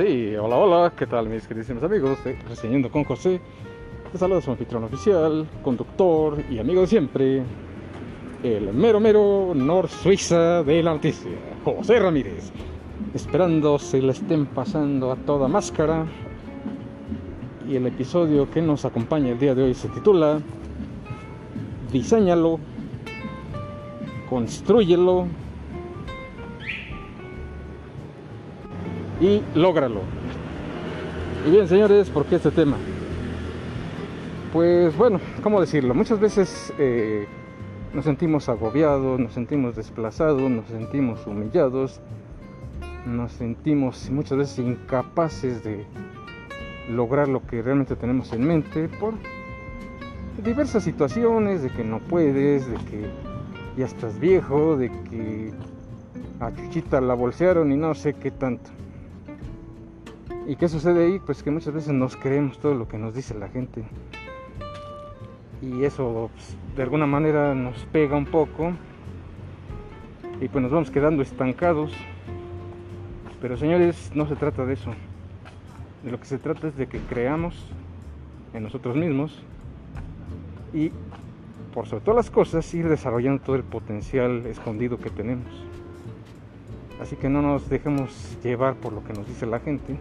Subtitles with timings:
[0.00, 3.38] Sí, hola, hola, ¿qué tal mis queridísimos amigos de Reseñando con José?
[4.10, 7.42] Te saluda su anfitrión oficial, conductor y amigo de siempre,
[8.42, 11.30] el mero mero Nor Suiza de la noticia,
[11.66, 12.50] José Ramírez.
[13.12, 16.06] Esperando se le estén pasando a toda máscara.
[17.68, 20.40] Y el episodio que nos acompaña el día de hoy se titula
[21.92, 22.58] Diseñalo,
[24.30, 25.26] construyelo
[29.20, 30.00] y lógralo.
[31.46, 32.76] Y bien, señores, ¿por qué este tema?
[34.52, 35.94] Pues bueno, ¿cómo decirlo?
[35.94, 37.26] Muchas veces eh,
[37.94, 42.00] nos sentimos agobiados, nos sentimos desplazados, nos sentimos humillados,
[43.06, 45.84] nos sentimos muchas veces incapaces de
[46.88, 49.14] lograr lo que realmente tenemos en mente por
[50.42, 53.06] diversas situaciones, de que no puedes, de que
[53.76, 55.52] ya estás viejo, de que
[56.40, 58.70] a Chuchita la bolsearon y no sé qué tanto.
[60.46, 61.18] ¿Y qué sucede ahí?
[61.18, 63.84] Pues que muchas veces nos creemos todo lo que nos dice la gente.
[65.62, 68.72] Y eso pues, de alguna manera nos pega un poco.
[70.40, 71.92] Y pues nos vamos quedando estancados.
[73.40, 74.92] Pero señores, no se trata de eso.
[76.02, 77.54] De lo que se trata es de que creamos
[78.54, 79.42] en nosotros mismos
[80.72, 80.90] y
[81.74, 85.46] por sobre todas las cosas ir desarrollando todo el potencial escondido que tenemos.
[87.00, 89.96] Así que no nos dejemos llevar por lo que nos dice la gente,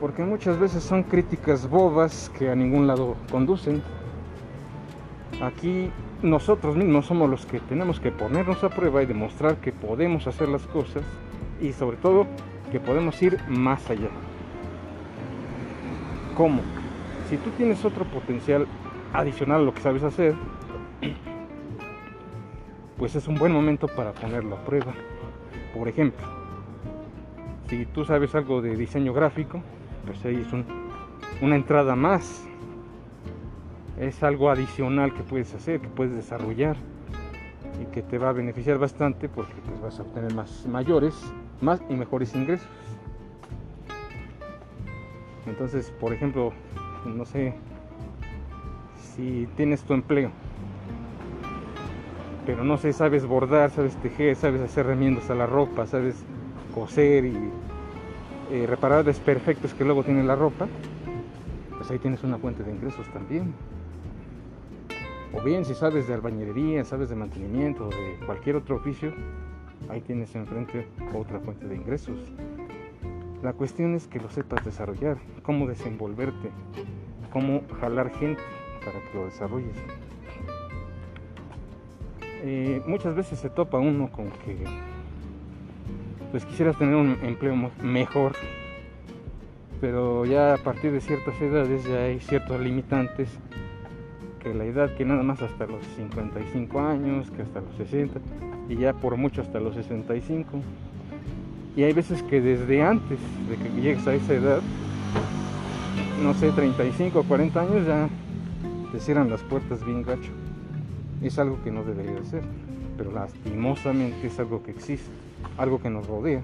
[0.00, 3.82] porque muchas veces son críticas bobas que a ningún lado conducen.
[5.40, 5.90] Aquí
[6.22, 10.48] nosotros mismos somos los que tenemos que ponernos a prueba y demostrar que podemos hacer
[10.48, 11.02] las cosas
[11.60, 12.26] y sobre todo
[12.70, 14.08] que podemos ir más allá.
[16.36, 16.60] ¿Cómo?
[17.30, 18.66] Si tú tienes otro potencial
[19.12, 20.34] adicional a lo que sabes hacer,
[22.98, 24.94] pues es un buen momento para ponerlo a prueba.
[25.74, 26.26] Por ejemplo,
[27.68, 29.62] si tú sabes algo de diseño gráfico,
[30.24, 32.44] ahí es una entrada más.
[33.98, 36.76] Es algo adicional que puedes hacer, que puedes desarrollar
[37.80, 41.14] y que te va a beneficiar bastante porque pues, vas a obtener más mayores,
[41.60, 42.68] más y mejores ingresos.
[45.46, 46.52] Entonces, por ejemplo,
[47.06, 47.54] no sé,
[49.14, 50.30] si tienes tu empleo,
[52.44, 56.16] pero no sé, sabes bordar, sabes tejer, sabes hacer remiendos a la ropa, sabes
[56.74, 57.50] coser y
[58.50, 60.68] eh, reparar desperfectos que luego tiene la ropa,
[61.76, 63.52] pues ahí tienes una fuente de ingresos también.
[65.32, 69.12] O bien si sabes de albañilería, sabes de mantenimiento, de cualquier otro oficio,
[69.88, 72.18] ahí tienes enfrente otra fuente de ingresos.
[73.42, 76.50] La cuestión es que lo sepas desarrollar, cómo desenvolverte,
[77.32, 78.42] cómo jalar gente
[78.84, 79.76] para que lo desarrolles.
[82.42, 84.64] Eh, muchas veces se topa uno con que
[86.30, 88.32] pues quisieras tener un empleo mejor,
[89.80, 93.28] pero ya a partir de ciertas edades ya hay ciertos limitantes,
[94.42, 98.20] que la edad que nada más hasta los 55 años, que hasta los 60,
[98.68, 100.60] y ya por mucho hasta los 65.
[101.76, 104.60] Y hay veces que desde antes de que llegues a esa edad,
[106.22, 108.08] no sé, 35 o 40 años, ya
[108.92, 110.32] te cierran las puertas bien gacho.
[111.22, 112.42] Es algo que no debería de ser,
[112.96, 115.25] pero lastimosamente es algo que existe
[115.56, 116.42] algo que nos rodea.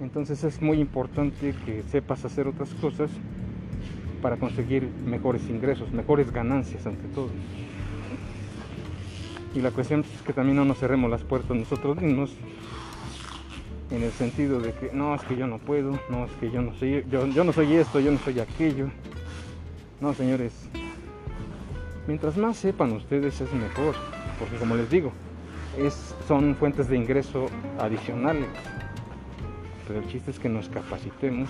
[0.00, 3.10] Entonces es muy importante que sepas hacer otras cosas
[4.22, 7.30] para conseguir mejores ingresos, mejores ganancias ante todo.
[9.54, 12.36] Y la cuestión es que también no nos cerremos las puertas nosotros mismos
[13.90, 16.62] en el sentido de que no es que yo no puedo, no es que yo
[16.62, 18.88] no soy yo, yo no soy esto, yo no soy aquello.
[20.00, 20.52] No, señores.
[22.06, 23.94] Mientras más sepan ustedes es mejor,
[24.38, 25.12] porque como les digo,
[26.28, 27.46] son fuentes de ingreso
[27.78, 28.48] adicionales.
[29.86, 31.48] Pero el chiste es que nos capacitemos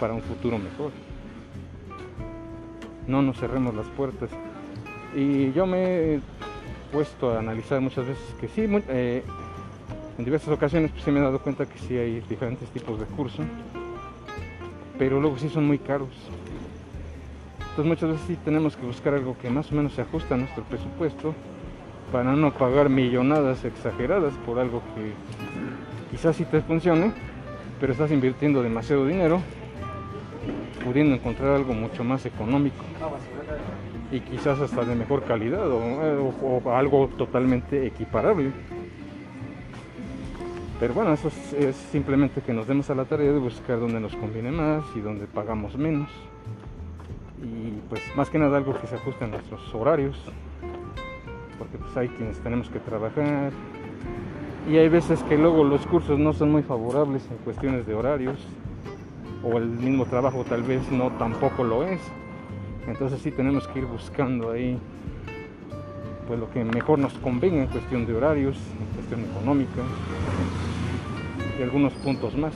[0.00, 0.92] para un futuro mejor.
[3.06, 4.30] No nos cerremos las puertas.
[5.14, 6.20] Y yo me he
[6.92, 9.22] puesto a analizar muchas veces que sí, eh,
[10.18, 13.06] en diversas ocasiones pues, sí me he dado cuenta que sí hay diferentes tipos de
[13.06, 13.44] cursos,
[14.98, 16.08] pero luego sí son muy caros.
[17.60, 20.38] Entonces muchas veces sí tenemos que buscar algo que más o menos se ajusta a
[20.38, 21.34] nuestro presupuesto
[22.14, 25.14] para no pagar millonadas exageradas por algo que
[26.12, 27.12] quizás sí te funcione,
[27.80, 29.40] pero estás invirtiendo demasiado dinero
[30.84, 32.84] pudiendo encontrar algo mucho más económico
[34.12, 38.52] y quizás hasta de mejor calidad o, algo totalmente equiparable.
[40.78, 43.98] Pero bueno, eso es, es, simplemente que nos demos a la tarea de buscar donde
[43.98, 46.08] nos conviene más y donde pagamos menos.
[47.42, 50.16] Y pues más que nada algo que se ajuste a nuestros horarios
[51.58, 53.52] porque pues hay quienes tenemos que trabajar,
[54.68, 58.38] y hay veces que luego los cursos no son muy favorables en cuestiones de horarios
[59.42, 62.00] o el mismo trabajo tal vez no tampoco lo es.
[62.86, 64.78] Entonces sí tenemos que ir buscando ahí
[66.26, 69.82] pues lo que mejor nos convenga en cuestión de horarios, en cuestión económica
[71.58, 72.54] y algunos puntos más.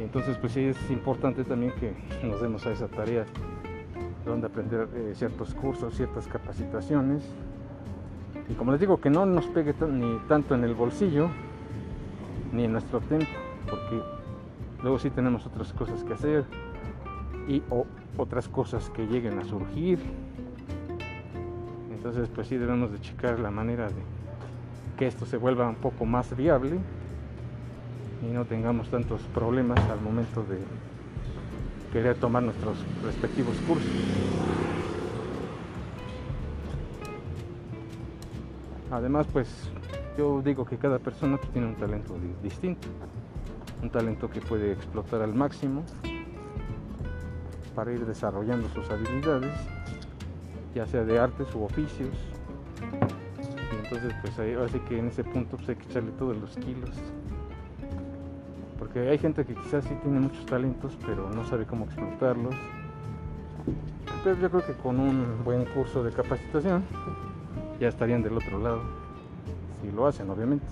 [0.00, 1.92] Entonces pues sí es importante también que
[2.26, 3.24] nos demos a esa tarea
[4.24, 7.22] donde aprender eh, ciertos cursos, ciertas capacitaciones.
[8.48, 11.28] Y como les digo, que no nos pegue ni tanto en el bolsillo
[12.52, 13.26] ni en nuestro tiempo,
[13.68, 14.00] porque
[14.82, 16.44] luego sí tenemos otras cosas que hacer
[17.48, 17.62] y
[18.16, 19.98] otras cosas que lleguen a surgir.
[21.90, 24.02] Entonces pues sí debemos de checar la manera de
[24.98, 26.78] que esto se vuelva un poco más viable
[28.22, 30.58] y no tengamos tantos problemas al momento de
[31.92, 33.90] querer tomar nuestros respectivos cursos.
[38.90, 39.70] Además, pues
[40.16, 42.88] yo digo que cada persona tiene un talento distinto,
[43.82, 45.84] un talento que puede explotar al máximo
[47.74, 49.52] para ir desarrollando sus habilidades,
[50.74, 52.14] ya sea de artes u oficios.
[53.72, 56.56] Y entonces, pues ahí, así que en ese punto pues, hay que echarle todos los
[56.56, 56.90] kilos
[58.92, 62.54] porque hay gente que quizás sí tiene muchos talentos, pero no sabe cómo explotarlos.
[64.22, 66.84] Pero yo creo que con un buen curso de capacitación
[67.80, 68.82] ya estarían del otro lado,
[69.80, 70.66] si lo hacen, obviamente.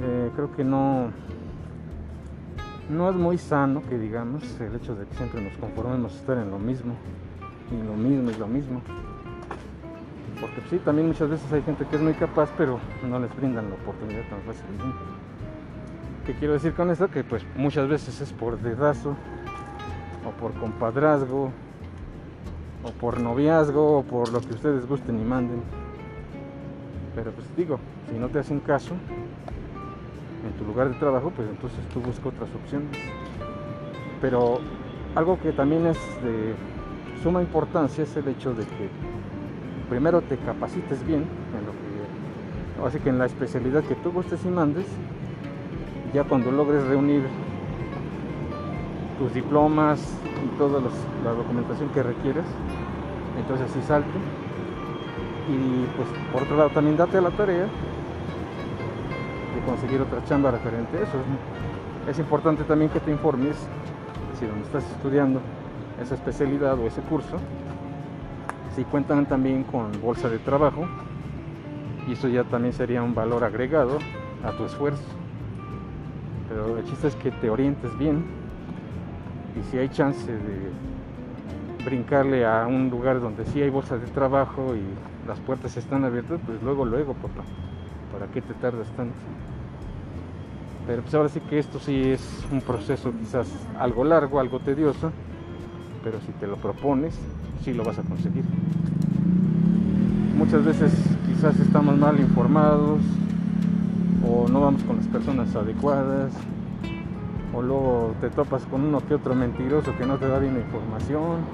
[0.00, 1.10] Eh, creo que no,
[2.88, 6.38] no es muy sano que digamos el hecho de que siempre nos conformemos a estar
[6.38, 6.94] en lo mismo,
[7.70, 8.80] y lo mismo y lo mismo.
[10.40, 13.68] Porque sí, también muchas veces hay gente que es muy capaz, pero no les brindan
[13.68, 15.24] la oportunidad tan fácilmente.
[16.26, 17.10] ¿Qué quiero decir con esto?
[17.10, 19.14] Que pues muchas veces es por dedazo,
[20.26, 21.50] o por compadrazgo,
[22.82, 25.62] o por noviazgo, o por lo que ustedes gusten y manden.
[27.14, 27.78] Pero pues digo,
[28.10, 28.94] si no te hacen caso
[30.46, 32.88] en tu lugar de trabajo, pues entonces tú buscas otras opciones.
[34.22, 34.60] Pero
[35.14, 36.54] algo que también es de
[37.22, 38.88] suma importancia es el hecho de que
[39.90, 44.42] primero te capacites bien en lo que, así que en la especialidad que tú gustes
[44.46, 44.86] y mandes,
[46.14, 47.24] ya cuando logres reunir
[49.18, 50.00] tus diplomas
[50.44, 50.80] y toda
[51.24, 52.44] la documentación que requieres,
[53.36, 54.16] entonces así salte.
[55.48, 61.02] Y pues por otro lado también date la tarea de conseguir otra chamba referente a
[61.02, 61.18] eso.
[62.08, 63.56] Es importante también que te informes
[64.38, 65.40] si donde estás estudiando
[66.00, 67.36] esa especialidad o ese curso,
[68.76, 70.86] si cuentan también con bolsa de trabajo
[72.06, 73.98] y eso ya también sería un valor agregado
[74.44, 75.23] a tu esfuerzo
[76.54, 78.24] pero el chiste es que te orientes bien
[79.58, 80.70] y si hay chance de
[81.84, 86.38] brincarle a un lugar donde sí hay bolsas de trabajo y las puertas están abiertas,
[86.46, 87.42] pues luego, luego, papá,
[88.12, 89.16] ¿para qué te tardas tanto?
[90.86, 93.48] Pero pues ahora sí que esto sí es un proceso quizás
[93.80, 95.10] algo largo, algo tedioso,
[96.04, 97.18] pero si te lo propones,
[97.64, 98.44] sí lo vas a conseguir.
[100.38, 100.92] Muchas veces
[101.26, 103.00] quizás estamos mal informados,
[104.28, 106.32] o no vamos con las personas adecuadas,
[107.54, 110.60] o luego te topas con uno que otro mentiroso que no te da bien la
[110.60, 111.44] información,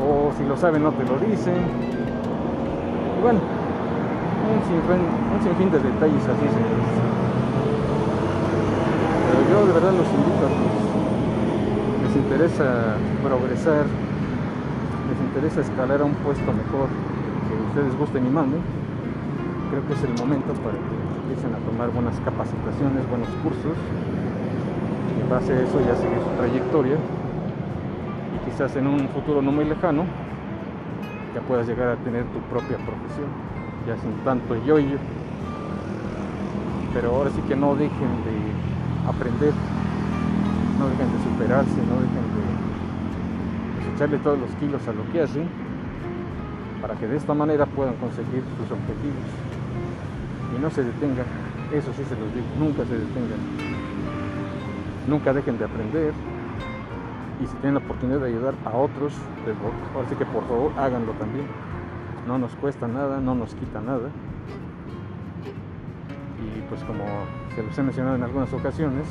[0.00, 1.54] o si lo saben no te lo dicen.
[3.18, 6.92] Y bueno, un sinfín, un sinfín de detalles así, señores.
[9.28, 13.84] Pero yo de verdad los invito a que les interesa progresar,
[15.08, 16.88] les interesa escalar a un puesto mejor
[17.48, 18.60] que ustedes gusten y manden,
[19.72, 23.72] creo que es el momento para que empiecen a tomar buenas capacitaciones, buenos cursos.
[25.16, 26.96] Y en base a eso ya seguir su trayectoria.
[28.36, 30.04] Y quizás en un futuro no muy lejano
[31.34, 33.32] ya puedas llegar a tener tu propia profesión,
[33.88, 34.98] ya sin tanto yo y yo.
[36.92, 38.36] Pero ahora sí que no dejen de
[39.08, 39.54] aprender,
[40.78, 42.44] no dejen de superarse, no dejen de
[43.80, 45.48] pues, echarle todos los kilos a lo que hacen
[46.82, 49.61] para que de esta manera puedan conseguir sus objetivos
[50.54, 51.26] y no se detengan,
[51.72, 53.40] eso sí se los digo, nunca se detengan,
[55.08, 56.12] nunca dejen de aprender.
[57.42, 59.56] Y si tienen la oportunidad de ayudar a otros, pues,
[59.94, 61.46] ahora sí que por favor háganlo también,
[62.26, 64.10] no nos cuesta nada, no nos quita nada.
[66.38, 67.04] Y pues como
[67.54, 69.06] se los he mencionado en algunas ocasiones,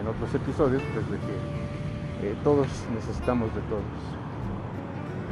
[0.00, 4.00] en otros episodios, pues de que eh, todos necesitamos de todos.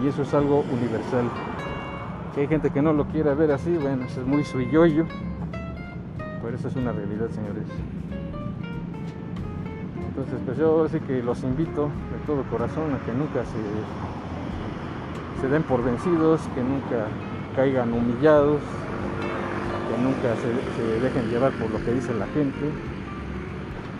[0.02, 1.28] Y eso es algo universal
[2.38, 5.06] hay gente que no lo quiere ver así, bueno, eso es muy suyoyo,
[6.40, 7.64] pero eso es una realidad, señores.
[10.08, 13.58] Entonces, pues yo sí que los invito de todo corazón a que nunca se,
[15.40, 17.06] se den por vencidos, que nunca
[17.56, 18.60] caigan humillados,
[19.88, 22.70] que nunca se, dejen llevar por lo que dice la gente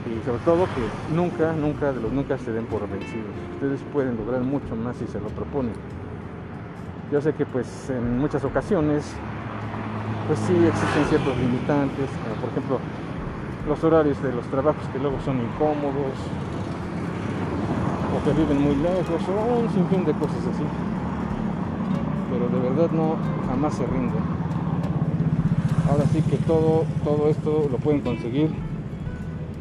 [0.07, 3.35] y sobre todo que nunca, nunca, de los nunca se den por vencidos.
[3.55, 5.73] Ustedes pueden lograr mucho más si se lo proponen.
[7.11, 9.15] Yo sé que pues en muchas ocasiones
[10.27, 12.79] pues sí existen ciertos limitantes, como por ejemplo
[13.67, 16.13] los horarios de los trabajos que luego son incómodos,
[18.15, 20.65] o que viven muy lejos, o un sinfín de cosas así.
[22.31, 23.17] Pero de verdad no,
[23.49, 24.23] jamás se rinden.
[25.91, 28.51] Ahora sí que todo, todo esto lo pueden conseguir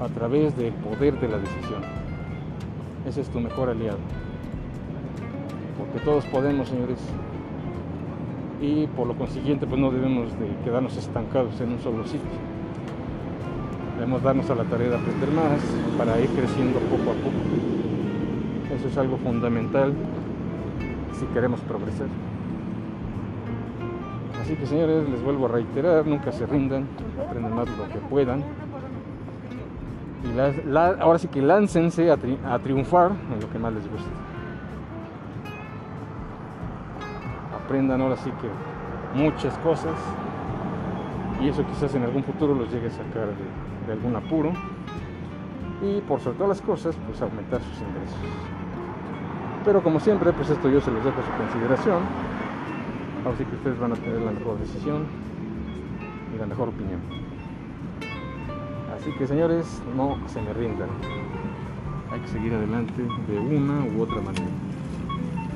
[0.02, 1.82] a través del poder de la decisión.
[3.08, 4.00] Ese es tu mejor aliado.
[5.78, 7.00] Porque todos podemos, señores.
[8.60, 12.28] Y por lo consiguiente, pues no debemos de quedarnos estancados en un solo sitio.
[13.96, 15.62] Debemos darnos a la tarea de aprender más
[15.98, 18.76] para ir creciendo poco a poco.
[18.76, 19.94] Eso es algo fundamental
[21.14, 22.08] si queremos progresar.
[24.42, 26.88] Así que señores, les vuelvo a reiterar, nunca se rindan,
[27.28, 28.44] aprendan más lo que puedan.
[30.24, 34.10] Y ahora sí que láncense a, a triunfar en lo que más les gusta.
[37.68, 38.48] Aprendan ahora sí que
[39.22, 39.94] muchas cosas
[41.42, 43.28] y eso quizás en algún futuro los llegue a sacar
[43.86, 44.54] de, algún apuro
[45.82, 48.18] y por sobre todas las cosas pues aumentar sus ingresos.
[49.66, 52.04] Pero como siempre pues esto yo se los dejo a su consideración.
[53.34, 55.06] Así que ustedes van a tener la mejor decisión
[56.34, 57.02] y la mejor opinión.
[58.96, 60.88] Así que señores no se me rindan.
[62.14, 64.67] Hay que seguir adelante de una u otra manera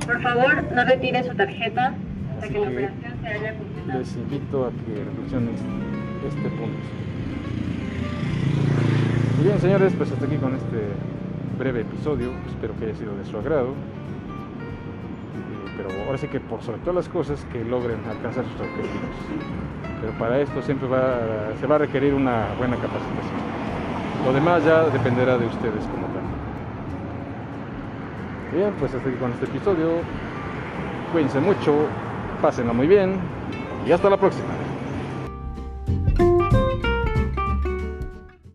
[0.05, 1.93] por favor no retire su tarjeta
[2.33, 5.55] hasta que la operación se haya completado les invito a que reflexionen
[6.27, 7.01] este punto
[9.41, 10.85] y bien, señores, pues hasta aquí con este
[11.57, 12.29] breve episodio.
[12.47, 13.69] Espero que haya sido de su agrado.
[13.69, 13.73] Eh,
[15.77, 19.17] pero ahora sí que por sobre todas las cosas que logren alcanzar sus objetivos.
[19.99, 21.17] Pero para esto siempre va,
[21.59, 23.41] se va a requerir una buena capacitación.
[24.27, 26.10] Lo demás ya dependerá de ustedes como.
[28.53, 30.01] Bien, pues hasta aquí con este episodio.
[31.13, 31.85] Cuídense mucho,
[32.41, 33.15] pásenlo muy bien
[33.87, 34.49] y hasta la próxima.